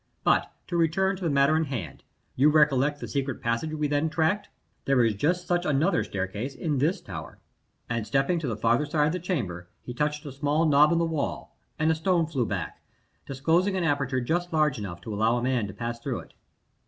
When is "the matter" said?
1.23-1.55